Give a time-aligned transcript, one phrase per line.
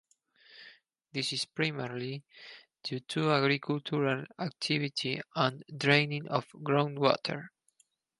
[1.13, 2.23] This is primarily
[2.81, 7.49] due to agricultural activity and draining of groundwater.